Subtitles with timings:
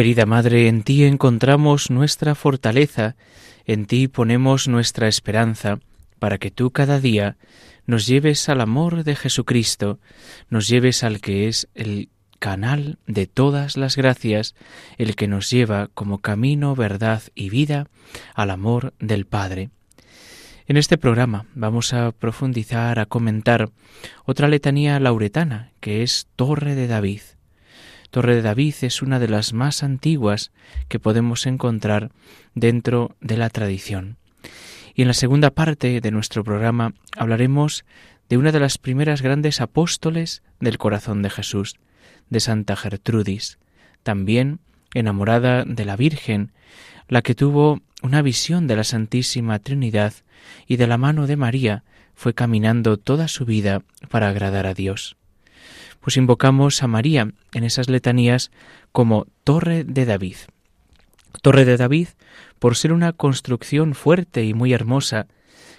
[0.00, 3.16] Querida Madre, en ti encontramos nuestra fortaleza,
[3.66, 5.78] en ti ponemos nuestra esperanza,
[6.18, 7.36] para que tú cada día
[7.84, 9.98] nos lleves al amor de Jesucristo,
[10.48, 14.54] nos lleves al que es el canal de todas las gracias,
[14.96, 17.86] el que nos lleva como camino, verdad y vida
[18.34, 19.68] al amor del Padre.
[20.66, 23.68] En este programa vamos a profundizar, a comentar
[24.24, 27.20] otra letanía lauretana, que es Torre de David.
[28.10, 30.50] Torre de David es una de las más antiguas
[30.88, 32.10] que podemos encontrar
[32.54, 34.16] dentro de la tradición.
[34.94, 37.84] Y en la segunda parte de nuestro programa hablaremos
[38.28, 41.76] de una de las primeras grandes apóstoles del corazón de Jesús,
[42.30, 43.58] de Santa Gertrudis,
[44.02, 44.58] también
[44.92, 46.52] enamorada de la Virgen,
[47.08, 50.14] la que tuvo una visión de la Santísima Trinidad
[50.66, 51.84] y de la mano de María
[52.14, 55.16] fue caminando toda su vida para agradar a Dios
[56.00, 58.50] pues invocamos a María en esas letanías
[58.92, 60.36] como Torre de David.
[61.42, 62.08] Torre de David
[62.58, 65.26] por ser una construcción fuerte y muy hermosa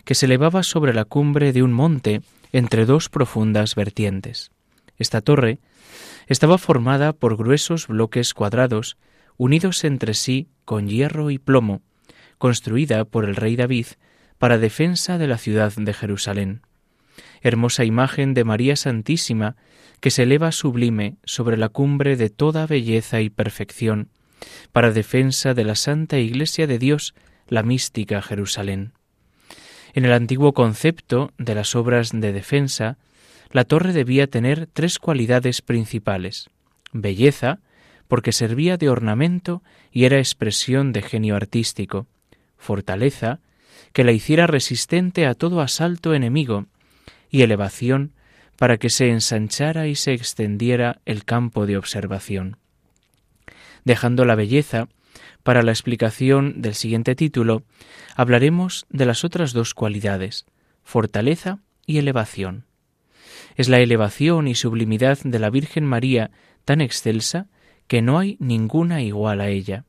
[0.04, 2.22] que se elevaba sobre la cumbre de un monte
[2.52, 4.52] entre dos profundas vertientes.
[4.98, 5.60] Esta torre
[6.28, 8.98] estaba formada por gruesos bloques cuadrados
[9.38, 11.82] unidos entre sí con hierro y plomo,
[12.38, 13.88] construida por el rey David
[14.38, 16.62] para defensa de la ciudad de Jerusalén.
[17.42, 19.56] Hermosa imagen de María Santísima
[20.00, 24.10] que se eleva sublime sobre la cumbre de toda belleza y perfección,
[24.72, 27.14] para defensa de la Santa Iglesia de Dios,
[27.48, 28.94] la mística Jerusalén.
[29.94, 32.98] En el antiguo concepto de las obras de defensa,
[33.52, 36.50] la torre debía tener tres cualidades principales.
[36.94, 37.60] Belleza,
[38.08, 39.62] porque servía de ornamento
[39.92, 42.08] y era expresión de genio artístico.
[42.58, 43.40] Fortaleza,
[43.94, 46.66] que la hiciera resistente a todo asalto enemigo.
[47.32, 48.12] Y elevación,
[48.58, 52.58] para que se ensanchara y se extendiera el campo de observación.
[53.86, 54.88] Dejando la belleza,
[55.42, 57.64] para la explicación del siguiente título,
[58.16, 60.46] hablaremos de las otras dos cualidades,
[60.84, 62.66] fortaleza y elevación.
[63.56, 66.30] Es la elevación y sublimidad de la Virgen María
[66.66, 67.48] tan excelsa
[67.88, 69.86] que no hay ninguna igual a ella.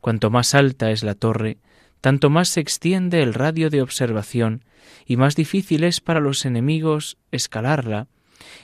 [0.00, 1.58] Cuanto más alta es la torre,
[2.02, 4.64] tanto más se extiende el radio de observación
[5.06, 8.08] y más difícil es para los enemigos escalarla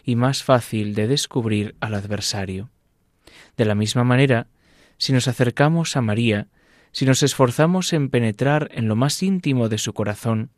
[0.03, 2.69] y más fácil de descubrir al adversario.
[3.57, 4.49] De la misma manera,
[4.99, 6.49] si nos acercamos a María,
[6.91, 10.51] si nos esforzamos en penetrar en lo más íntimo de su corazón,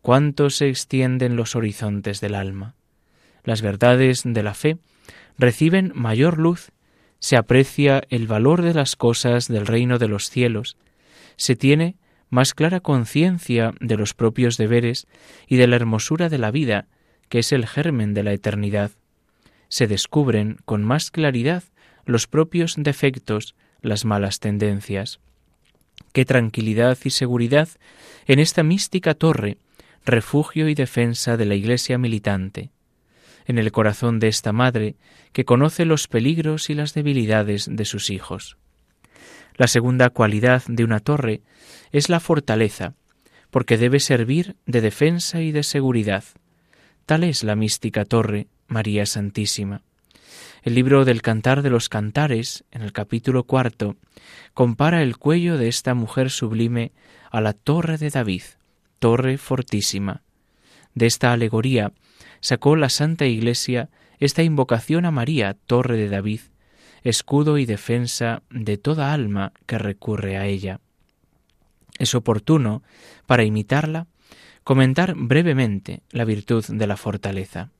[0.00, 2.76] cuánto se extienden los horizontes del alma.
[3.42, 4.78] Las verdades de la fe
[5.38, 6.70] reciben mayor luz,
[7.18, 10.76] se aprecia el valor de las cosas del reino de los cielos,
[11.36, 11.96] se tiene
[12.32, 15.06] más clara conciencia de los propios deberes
[15.46, 16.86] y de la hermosura de la vida,
[17.28, 18.90] que es el germen de la eternidad.
[19.68, 21.62] Se descubren con más claridad
[22.06, 25.20] los propios defectos, las malas tendencias.
[26.14, 27.68] Qué tranquilidad y seguridad
[28.26, 29.58] en esta mística torre,
[30.06, 32.70] refugio y defensa de la Iglesia militante,
[33.44, 34.96] en el corazón de esta madre
[35.34, 38.56] que conoce los peligros y las debilidades de sus hijos.
[39.56, 41.42] La segunda cualidad de una torre
[41.90, 42.94] es la fortaleza,
[43.50, 46.24] porque debe servir de defensa y de seguridad.
[47.06, 49.82] Tal es la mística torre, María Santísima.
[50.62, 53.96] El libro del Cantar de los Cantares, en el capítulo cuarto,
[54.54, 56.92] compara el cuello de esta mujer sublime
[57.30, 58.42] a la torre de David,
[58.98, 60.22] torre fortísima.
[60.94, 61.92] De esta alegoría
[62.40, 66.40] sacó la Santa Iglesia esta invocación a María, torre de David,
[67.04, 70.80] escudo y defensa de toda alma que recurre a ella.
[71.98, 72.82] Es oportuno,
[73.26, 74.06] para imitarla,
[74.64, 77.70] comentar brevemente la virtud de la fortaleza.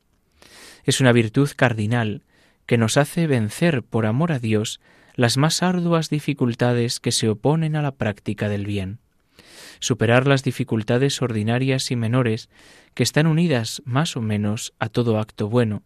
[0.85, 2.23] Es una virtud cardinal
[2.67, 4.81] que nos hace vencer por amor a Dios
[5.15, 8.99] las más arduas dificultades que se oponen a la práctica del bien.
[9.81, 12.49] superar las dificultades ordinarias y menores
[12.95, 15.83] que están unidas más o menos a todo acto bueno,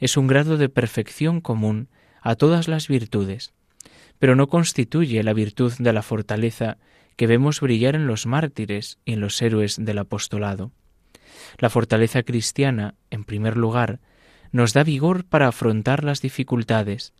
[0.00, 1.88] es un grado de perfección común
[2.24, 3.52] a todas las virtudes,
[4.18, 6.78] pero no constituye la virtud de la fortaleza
[7.16, 10.72] que vemos brillar en los mártires y en los héroes del apostolado.
[11.58, 14.00] La fortaleza cristiana, en primer lugar,
[14.52, 17.12] nos da vigor para afrontar las dificultades,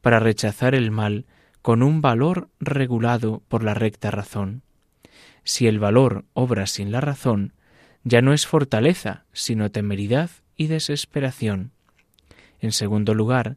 [0.00, 1.26] para rechazar el mal
[1.62, 4.62] con un valor regulado por la recta razón.
[5.44, 7.52] Si el valor obra sin la razón,
[8.02, 11.70] ya no es fortaleza, sino temeridad y desesperación.
[12.60, 13.56] En segundo lugar,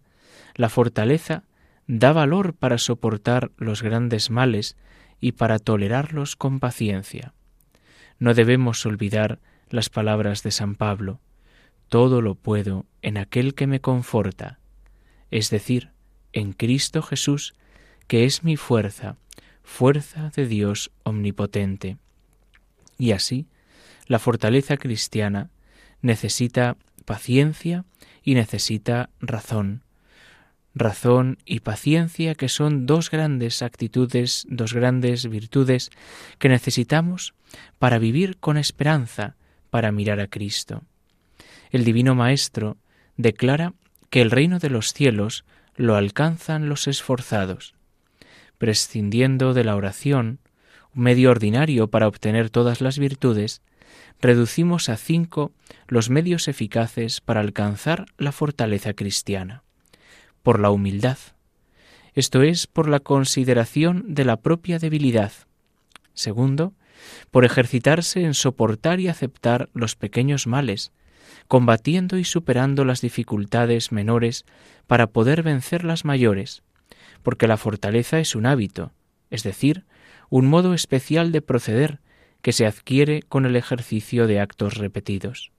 [0.56, 1.44] la fortaleza
[1.88, 4.77] da valor para soportar los grandes males
[5.19, 7.33] y para tolerarlos con paciencia.
[8.19, 9.39] No debemos olvidar
[9.69, 11.19] las palabras de San Pablo,
[11.89, 14.59] todo lo puedo en aquel que me conforta,
[15.30, 15.92] es decir,
[16.33, 17.56] en Cristo Jesús,
[18.07, 19.18] que es mi fuerza,
[19.63, 21.98] fuerza de Dios omnipotente.
[22.98, 23.48] Y así,
[24.07, 25.50] la fortaleza cristiana
[26.01, 27.86] necesita paciencia
[28.24, 29.83] y necesita razón.
[30.74, 35.90] Razón y paciencia que son dos grandes actitudes, dos grandes virtudes
[36.40, 37.34] que necesitamos
[37.78, 39.36] para vivir con esperanza,
[39.70, 40.84] para mirar a Cristo.
[41.72, 42.78] El Divino Maestro
[43.18, 43.74] declara
[44.10, 45.44] que el reino de los cielos
[45.76, 47.76] lo alcanzan los esforzados.
[48.58, 50.40] Prescindiendo de la oración,
[50.94, 53.62] un medio ordinario para obtener todas las virtudes,
[54.22, 55.52] reducimos a cinco
[55.88, 59.64] los medios eficaces para alcanzar la fortaleza cristiana.
[60.44, 61.18] Por la humildad,
[62.14, 65.32] esto es, por la consideración de la propia debilidad.
[66.14, 66.74] Segundo,
[67.32, 70.92] por ejercitarse en soportar y aceptar los pequeños males,
[71.48, 74.46] combatiendo y superando las dificultades menores
[74.88, 76.64] para poder vencer las mayores,
[77.24, 78.92] porque la fortaleza es un hábito,
[79.30, 79.86] es decir,
[80.30, 82.00] un modo especial de proceder
[82.42, 85.52] que se adquiere con el ejercicio de actos repetidos.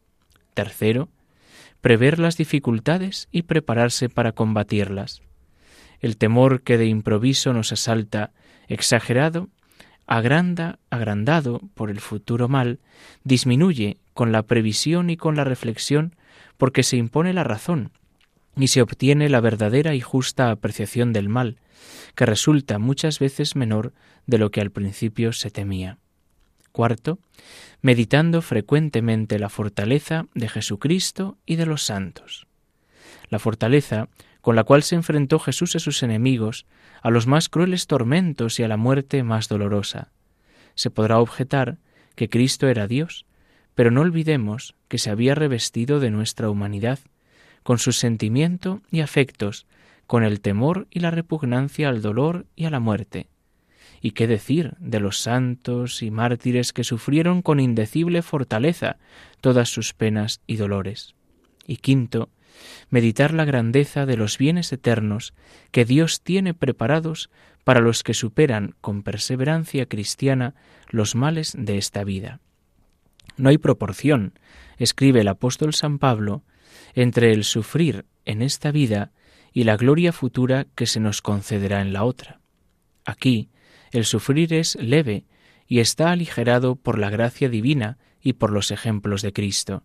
[0.54, 1.08] Tercero,
[1.82, 5.20] prever las dificultades y prepararse para combatirlas.
[6.00, 8.30] El temor que de improviso nos asalta,
[8.68, 9.50] exagerado,
[10.06, 12.78] agranda, agrandado por el futuro mal,
[13.24, 16.14] disminuye con la previsión y con la reflexión
[16.56, 17.90] porque se impone la razón
[18.56, 21.58] y se obtiene la verdadera y justa apreciación del mal,
[22.14, 23.92] que resulta muchas veces menor
[24.26, 25.98] de lo que al principio se temía.
[26.72, 27.18] Cuarto,
[27.80, 32.46] meditando frecuentemente la fortaleza de Jesucristo y de los santos.
[33.28, 34.08] La fortaleza
[34.42, 36.66] con la cual se enfrentó Jesús a sus enemigos,
[37.00, 40.10] a los más crueles tormentos y a la muerte más dolorosa.
[40.74, 41.78] Se podrá objetar
[42.16, 43.24] que Cristo era Dios,
[43.74, 46.98] pero no olvidemos que se había revestido de nuestra humanidad,
[47.62, 49.66] con su sentimiento y afectos,
[50.06, 53.28] con el temor y la repugnancia al dolor y a la muerte.
[54.04, 58.96] ¿Y qué decir de los santos y mártires que sufrieron con indecible fortaleza
[59.40, 61.14] todas sus penas y dolores?
[61.68, 62.28] Y quinto,
[62.90, 65.34] meditar la grandeza de los bienes eternos
[65.70, 67.30] que Dios tiene preparados
[67.62, 70.56] para los que superan con perseverancia cristiana
[70.88, 72.40] los males de esta vida.
[73.36, 74.36] No hay proporción,
[74.78, 76.42] escribe el apóstol San Pablo,
[76.94, 79.12] entre el sufrir en esta vida
[79.52, 82.40] y la gloria futura que se nos concederá en la otra.
[83.04, 83.48] Aquí,
[83.92, 85.24] el sufrir es leve
[85.68, 89.84] y está aligerado por la gracia divina y por los ejemplos de Cristo.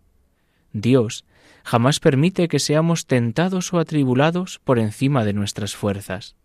[0.72, 1.24] Dios
[1.64, 6.36] jamás permite que seamos tentados o atribulados por encima de nuestras fuerzas.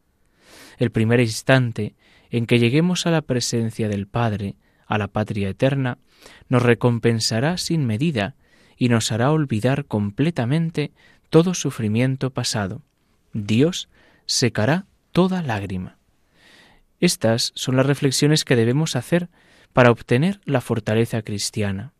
[0.77, 1.95] El primer instante
[2.29, 4.55] en que lleguemos a la presencia del Padre,
[4.85, 5.97] a la patria eterna,
[6.49, 8.35] nos recompensará sin medida
[8.75, 10.91] y nos hará olvidar completamente
[11.29, 12.81] todo sufrimiento pasado.
[13.33, 13.89] Dios
[14.25, 15.97] secará toda lágrima.
[17.03, 19.27] Estas son las reflexiones que debemos hacer
[19.73, 21.91] para obtener la fortaleza cristiana.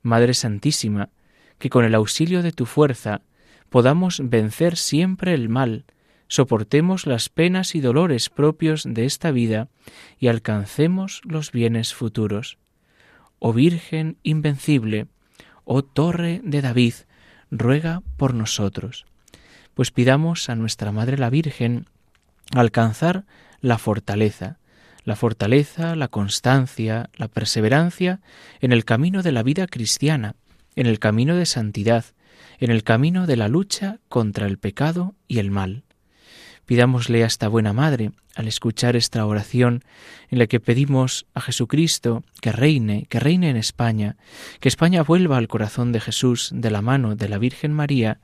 [0.00, 1.10] Madre Santísima,
[1.58, 3.20] que con el auxilio de tu fuerza
[3.68, 5.84] podamos vencer siempre el mal,
[6.28, 9.68] soportemos las penas y dolores propios de esta vida
[10.18, 12.56] y alcancemos los bienes futuros.
[13.38, 15.08] Oh Virgen invencible,
[15.64, 16.94] oh Torre de David,
[17.50, 19.04] ruega por nosotros.
[19.74, 21.84] Pues pidamos a nuestra Madre la Virgen
[22.54, 23.24] alcanzar
[23.60, 24.58] la fortaleza,
[25.04, 28.20] la fortaleza, la constancia, la perseverancia
[28.60, 30.36] en el camino de la vida cristiana,
[30.76, 32.04] en el camino de santidad,
[32.58, 35.84] en el camino de la lucha contra el pecado y el mal.
[36.66, 39.82] Pidámosle a esta buena Madre, al escuchar esta oración
[40.30, 44.16] en la que pedimos a Jesucristo que reine, que reine en España,
[44.60, 48.20] que España vuelva al corazón de Jesús de la mano de la Virgen María,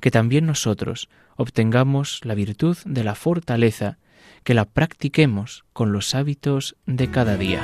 [0.00, 3.98] que también nosotros obtengamos la virtud de la fortaleza,
[4.44, 7.62] que la practiquemos con los hábitos de cada día.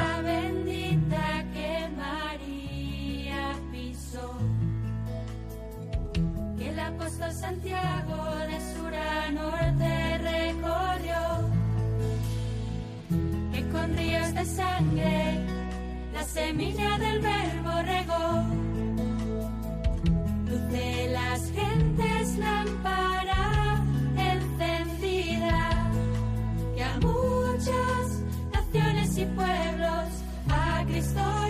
[14.45, 15.39] sangre,
[16.13, 18.45] la semilla del verbo regó.
[20.49, 23.12] Luz de las gentes lámpara.
[29.23, 30.09] Y pueblos
[30.49, 31.42] a Cristo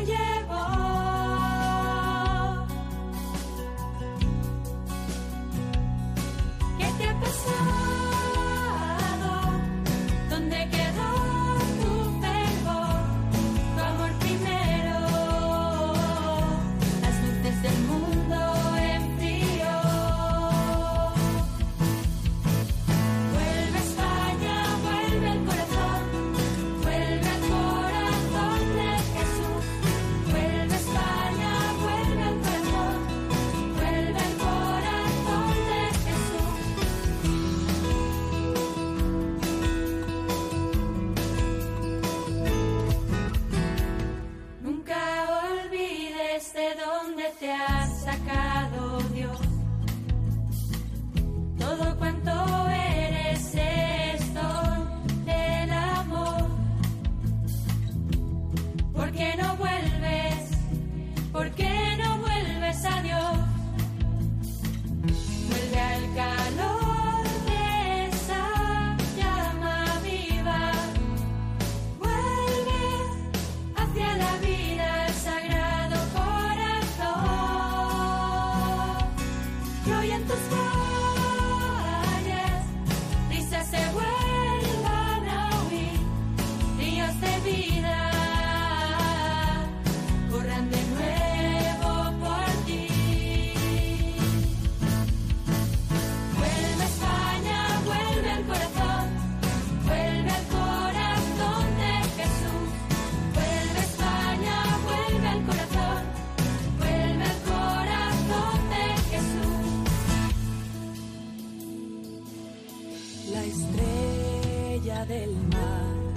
[113.43, 116.15] La estrella del mar,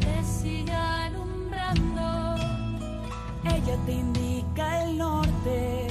[0.00, 2.34] Te sigue alumbrando
[3.44, 5.86] ella te indica el norte.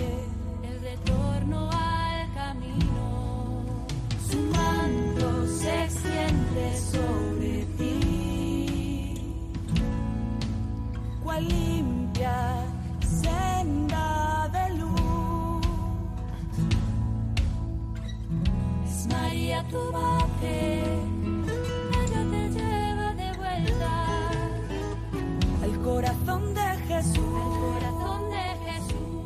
[0.64, 3.86] el retorno al camino.
[4.30, 7.27] Su manto se extiende sobre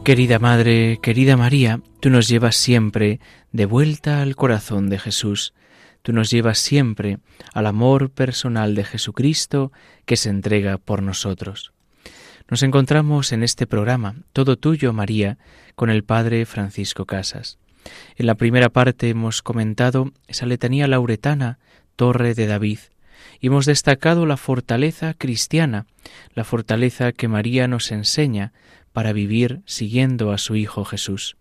[0.03, 3.19] Querida Madre, querida María, tú nos llevas siempre
[3.51, 5.53] de vuelta al corazón de Jesús.
[6.01, 7.19] Tú nos llevas siempre
[7.53, 9.71] al amor personal de Jesucristo
[10.05, 11.71] que se entrega por nosotros.
[12.49, 15.37] Nos encontramos en este programa, Todo Tuyo, María,
[15.75, 17.59] con el Padre Francisco Casas.
[18.15, 21.59] En la primera parte hemos comentado esa letanía lauretana,
[21.95, 22.79] Torre de David,
[23.39, 25.85] y hemos destacado la fortaleza cristiana,
[26.33, 28.51] la fortaleza que María nos enseña
[28.93, 31.37] para vivir siguiendo a su Hijo Jesús.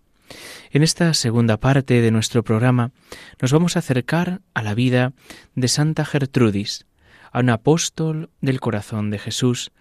[0.71, 2.92] En esta segunda parte de nuestro programa
[3.40, 5.12] nos vamos a acercar a la vida
[5.54, 6.87] de Santa Gertrudis,
[7.33, 9.73] a un apóstol del corazón de Jesús,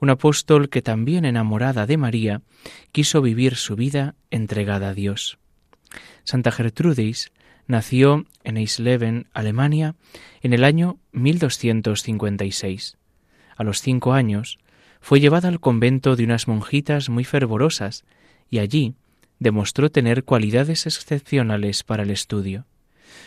[0.00, 2.42] un apóstol que también enamorada de María
[2.92, 5.38] quiso vivir su vida entregada a Dios.
[6.24, 7.32] Santa Gertrudis
[7.66, 9.94] nació en Eisleben, Alemania,
[10.42, 12.96] en el año 1256.
[13.56, 14.58] A los cinco años
[15.00, 18.04] fue llevada al convento de unas monjitas muy fervorosas
[18.50, 18.94] y allí
[19.38, 22.64] demostró tener cualidades excepcionales para el estudio.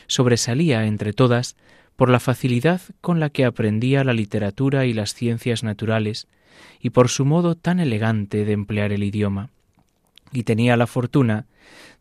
[0.08, 1.56] Sobresalía entre todas
[1.96, 6.28] por la facilidad con la que aprendía la literatura y las ciencias naturales
[6.80, 9.50] y por su modo tan elegante de emplear el idioma.
[10.32, 11.46] Y tenía la fortuna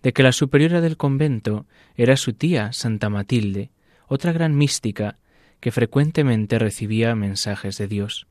[0.02, 3.70] de que la superiora del convento era su tía Santa Matilde,
[4.06, 5.18] otra gran mística
[5.60, 8.26] que frecuentemente recibía mensajes de Dios.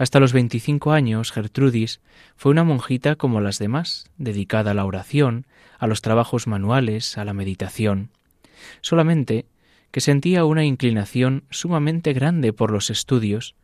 [0.00, 2.00] Hasta los veinticinco años, Gertrudis
[2.34, 5.46] fue una monjita como las demás, dedicada a la oración,
[5.78, 8.08] a los trabajos manuales, a la meditación.
[8.80, 9.44] Solamente
[9.90, 13.56] que sentía una inclinación sumamente grande por los estudios,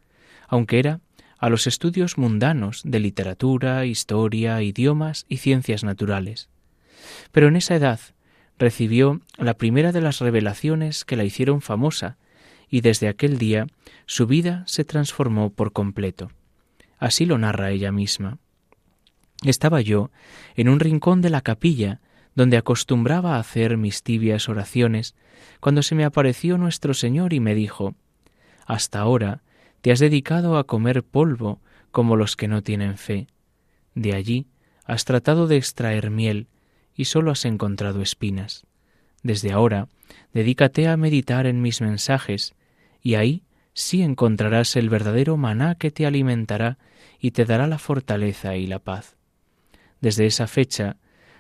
[0.47, 1.01] aunque era
[1.39, 6.51] a los estudios mundanos de literatura, historia, idiomas y ciencias naturales.
[7.33, 8.01] Pero en esa edad
[8.59, 12.19] recibió la primera de las revelaciones que la hicieron famosa,
[12.69, 13.67] y desde aquel día
[14.07, 16.31] su vida se transformó por completo.
[16.99, 18.39] Así lo narra ella misma.
[19.45, 20.11] Estaba yo
[20.55, 22.01] en un rincón de la capilla
[22.35, 25.15] donde acostumbraba a hacer mis tibias oraciones,
[25.61, 27.95] cuando se me apareció nuestro Señor y me dijo,
[28.67, 29.43] Hasta ahora
[29.81, 33.27] te has dedicado a comer polvo como los que no tienen fe.
[33.95, 34.47] De allí
[34.85, 36.47] has tratado de extraer miel
[36.95, 38.66] y sólo has encontrado espinas.
[39.27, 39.89] Desde ahora,
[40.33, 42.55] dedícate a meditar en mis mensajes,
[43.03, 43.43] y ahí
[43.75, 46.79] sí encontrarás el verdadero maná que te alimentará
[47.19, 49.17] y te dará la fortaleza y la paz.
[50.01, 50.99] Desde esa fecha,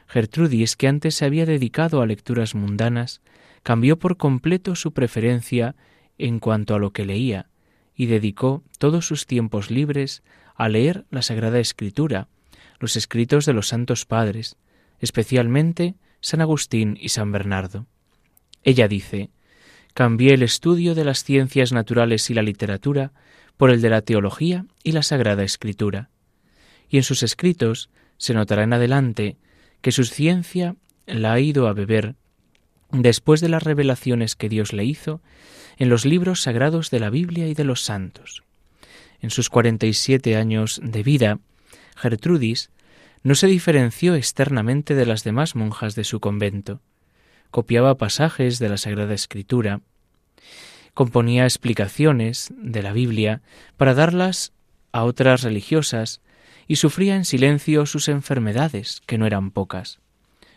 [0.08, 3.20] Gertrudis, que antes se había dedicado a lecturas mundanas,
[3.62, 5.76] cambió por completo su preferencia
[6.18, 7.50] en cuanto a lo que leía,
[7.94, 10.24] y dedicó todos sus tiempos libres
[10.56, 12.26] a leer la Sagrada Escritura,
[12.80, 14.56] los escritos de los santos padres,
[14.98, 17.86] especialmente San Agustín y San Bernardo.
[18.62, 19.30] Ella dice,
[19.94, 23.12] cambié el estudio de las ciencias naturales y la literatura
[23.56, 26.10] por el de la teología y la Sagrada Escritura.
[26.88, 29.36] Y en sus escritos se notará en adelante
[29.80, 32.16] que su ciencia la ha ido a beber
[32.90, 35.20] después de las revelaciones que Dios le hizo
[35.76, 38.42] en los libros sagrados de la Biblia y de los santos.
[39.20, 41.38] En sus cuarenta y siete años de vida,
[41.96, 42.70] Gertrudis
[43.22, 46.80] no se diferenció externamente de las demás monjas de su convento.
[47.50, 49.80] Copiaba pasajes de la Sagrada Escritura,
[50.94, 53.42] componía explicaciones de la Biblia
[53.76, 54.52] para darlas
[54.92, 56.20] a otras religiosas
[56.66, 60.00] y sufría en silencio sus enfermedades, que no eran pocas.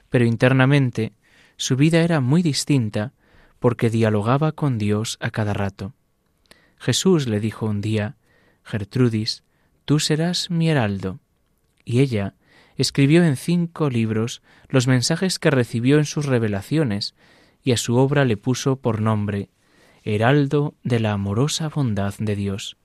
[0.10, 1.14] Pero internamente
[1.58, 3.14] su vida era muy distinta
[3.60, 5.94] porque dialogaba con Dios a cada rato.
[6.78, 8.16] Jesús le dijo un día,
[8.64, 9.44] Gertrudis,
[9.84, 11.20] tú serás mi heraldo.
[11.84, 12.36] Y ella
[12.82, 17.14] escribió en cinco libros los mensajes que recibió en sus revelaciones,
[17.64, 19.50] y a su obra le puso por nombre
[20.04, 22.78] Heraldo de la amorosa bondad de Dios.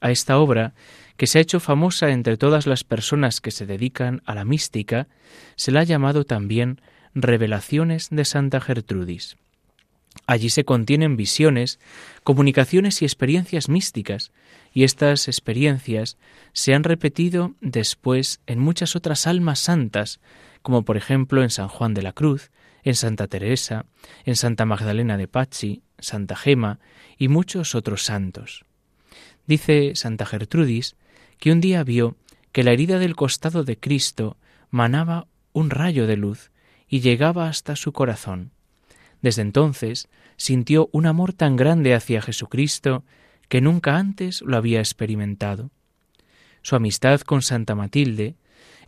[0.00, 0.72] A esta obra,
[1.16, 5.08] que se ha hecho famosa entre todas las personas que se dedican a la mística,
[5.56, 6.80] se la ha llamado también
[7.14, 9.36] Revelaciones de Santa Gertrudis.
[10.26, 11.78] Allí se contienen visiones,
[12.22, 14.32] comunicaciones y experiencias místicas,
[14.72, 16.16] y estas experiencias
[16.52, 20.20] se han repetido después en muchas otras almas santas,
[20.62, 22.50] como por ejemplo en San Juan de la Cruz,
[22.82, 23.86] en Santa Teresa,
[24.24, 26.78] en Santa Magdalena de Pazzi, Santa Gema
[27.16, 28.64] y muchos otros santos.
[29.46, 30.96] Dice Santa Gertrudis
[31.38, 32.16] que un día vio
[32.52, 34.36] que la herida del costado de Cristo
[34.70, 36.50] manaba un rayo de luz
[36.88, 38.52] y llegaba hasta su corazón.
[39.22, 43.04] Desde entonces sintió un amor tan grande hacia Jesucristo
[43.48, 45.70] que nunca antes lo había experimentado.
[46.62, 48.36] Su amistad con Santa Matilde,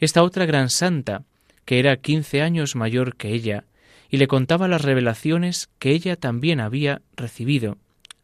[0.00, 1.24] esta otra gran santa,
[1.64, 3.64] que era quince años mayor que ella,
[4.10, 7.78] y le contaba las revelaciones que ella también había recibido,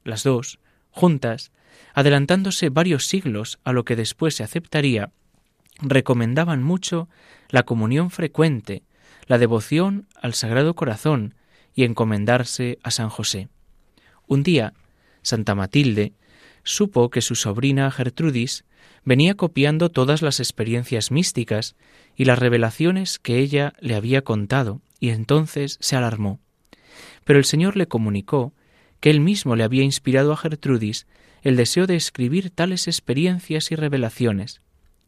[0.04, 0.58] las dos,
[0.90, 1.52] juntas,
[1.94, 5.10] adelantándose varios siglos a lo que después se aceptaría,
[5.80, 7.08] recomendaban mucho
[7.48, 8.82] la comunión frecuente,
[9.26, 11.34] la devoción al Sagrado Corazón
[11.74, 13.48] y encomendarse a San José.
[14.26, 14.72] Un día,
[15.22, 16.14] Santa Matilde
[16.66, 18.64] supo que su sobrina Gertrudis
[19.04, 21.76] venía copiando todas las experiencias místicas
[22.16, 26.40] y las revelaciones que ella le había contado, y entonces se alarmó.
[27.24, 28.52] Pero el Señor le comunicó
[29.00, 31.06] que él mismo le había inspirado a Gertrudis
[31.42, 34.60] el deseo de escribir tales experiencias y revelaciones,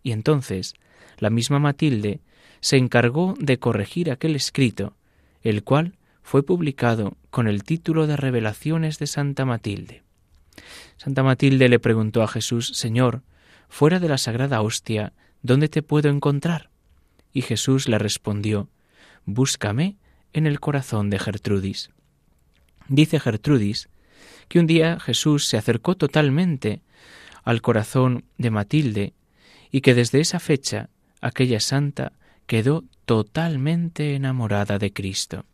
[0.05, 0.75] y entonces
[1.18, 2.21] la misma Matilde
[2.61, 4.97] se encargó de corregir aquel escrito,
[5.42, 10.03] el cual fue publicado con el título de Revelaciones de Santa Matilde.
[10.97, 13.23] Santa Matilde le preguntó a Jesús, Señor,
[13.68, 16.71] fuera de la sagrada hostia, ¿dónde te puedo encontrar?
[17.33, 18.68] Y Jesús le respondió,
[19.25, 19.97] Búscame
[20.33, 21.90] en el corazón de Gertrudis.
[22.88, 23.88] Dice Gertrudis
[24.49, 26.81] que un día Jesús se acercó totalmente
[27.44, 29.12] al corazón de Matilde
[29.71, 30.88] y que desde esa fecha
[31.21, 32.12] aquella santa
[32.47, 35.44] quedó totalmente enamorada de Cristo.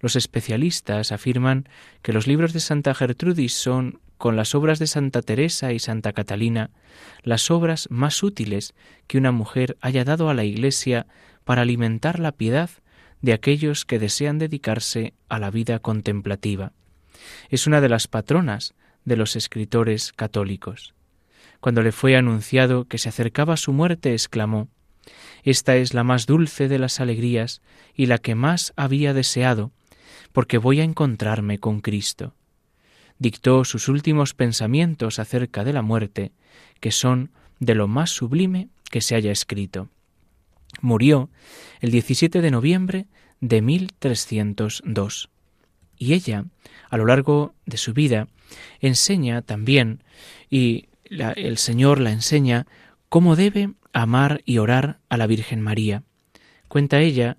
[0.00, 1.68] Los especialistas afirman
[2.02, 6.12] que los libros de Santa Gertrudis son, con las obras de Santa Teresa y Santa
[6.12, 6.70] Catalina,
[7.22, 8.74] las obras más útiles
[9.06, 11.06] que una mujer haya dado a la Iglesia
[11.44, 12.68] para alimentar la piedad
[13.22, 16.72] de aquellos que desean dedicarse a la vida contemplativa.
[17.48, 20.94] Es una de las patronas de los escritores católicos.
[21.60, 24.68] Cuando le fue anunciado que se acercaba su muerte, exclamó
[25.42, 27.62] Esta es la más dulce de las alegrías
[27.94, 29.72] y la que más había deseado,
[30.32, 32.34] porque voy a encontrarme con Cristo.
[33.18, 36.32] Dictó sus últimos pensamientos acerca de la muerte,
[36.80, 39.88] que son de lo más sublime que se haya escrito.
[40.80, 41.28] Murió
[41.80, 43.06] el 17 de noviembre
[43.40, 45.30] de 1302.
[45.98, 46.44] Y ella,
[46.90, 48.28] a lo largo de su vida,
[48.80, 50.02] enseña también,
[50.48, 52.66] y el Señor la enseña,
[53.08, 56.02] cómo debe amar y orar a la Virgen María.
[56.68, 57.36] Cuenta ella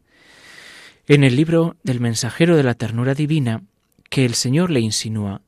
[1.07, 3.63] En el libro del mensajero de la ternura divina,
[4.09, 5.41] que el Señor le insinúa,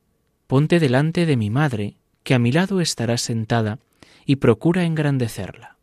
[0.52, 3.78] Ponte delante de mi madre, que a mi lado estará sentada,
[4.26, 5.78] y procura engrandecerla.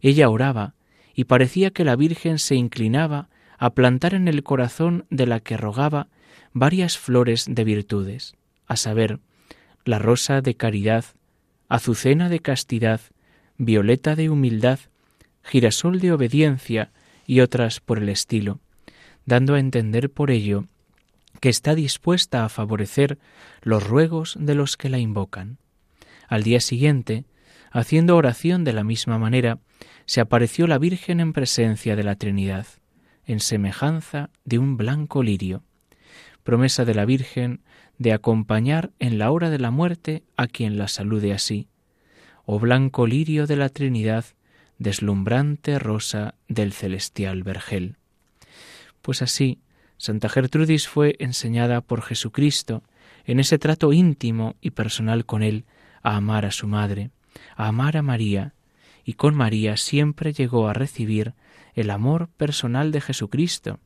[0.00, 0.74] Ella oraba,
[1.16, 5.56] y parecía que la Virgen se inclinaba a plantar en el corazón de la que
[5.56, 6.06] rogaba
[6.52, 8.36] varias flores de virtudes,
[8.68, 9.18] a saber,
[9.84, 11.04] la rosa de caridad,
[11.68, 13.00] azucena de castidad,
[13.56, 14.78] violeta de humildad,
[15.42, 16.92] girasol de obediencia
[17.26, 18.60] y otras por el estilo,
[19.26, 20.68] dando a entender por ello
[21.40, 23.18] que está dispuesta a favorecer
[23.62, 25.58] los ruegos de los que la invocan.
[26.28, 27.24] Al día siguiente,
[27.70, 29.58] haciendo oración de la misma manera,
[30.06, 32.66] se apareció la Virgen en presencia de la Trinidad,
[33.26, 35.62] en semejanza de un blanco lirio,
[36.42, 37.60] promesa de la Virgen
[37.98, 41.68] de acompañar en la hora de la muerte a quien la salude así,
[42.46, 44.24] oh blanco lirio de la Trinidad,
[44.78, 47.96] deslumbrante rosa del celestial vergel.
[49.02, 49.58] Pues así,
[49.98, 52.82] Santa Gertrudis fue enseñada por Jesucristo
[53.24, 55.64] en ese trato íntimo y personal con Él
[56.02, 57.10] a amar a su madre,
[57.56, 58.54] a amar a María,
[59.04, 61.34] y con María siempre llegó a recibir
[61.74, 63.80] el amor personal de Jesucristo,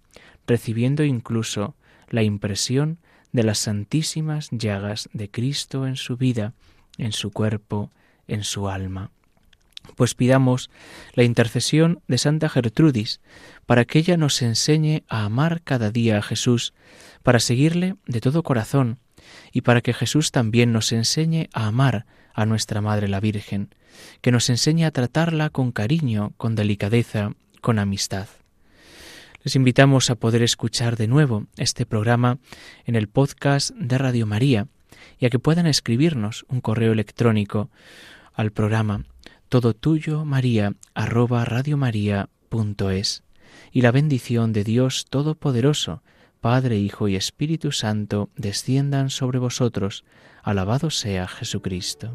[0.47, 1.77] recibiendo incluso
[2.09, 2.99] la impresión
[3.33, 6.53] de las santísimas llagas de Cristo en su vida,
[6.99, 7.91] en su cuerpo,
[8.29, 9.11] en su alma.
[9.97, 10.71] Pues pidamos
[11.15, 13.21] la intercesión de Santa Gertrudis
[13.67, 16.73] para que ella nos enseñe a amar cada día a Jesús,
[17.23, 18.99] para seguirle de todo corazón,
[19.53, 23.75] y para que Jesús también nos enseñe a amar a nuestra Madre la Virgen,
[24.21, 28.27] que nos enseñe a tratarla con cariño, con delicadeza, con amistad.
[29.45, 32.39] Les invitamos a poder escuchar de nuevo este programa
[32.85, 34.69] en el podcast de Radio María
[35.19, 37.69] y a que puedan escribirnos un correo electrónico
[38.35, 39.05] al programa
[39.53, 43.23] todo tuyo María arroba radiomaria.es
[43.71, 46.03] y la bendición de Dios Todopoderoso,
[46.41, 50.07] Padre, Hijo y Espíritu Santo, desciendan sobre vosotros.
[50.43, 52.15] Alabado sea Jesucristo.